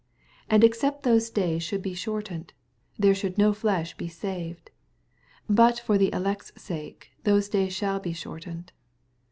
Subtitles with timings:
[0.49, 2.53] 22 And except those days should be shortened,
[2.97, 4.71] there should no flesh be saved:
[5.47, 8.71] but ror the elect's sake those days shall be shortened.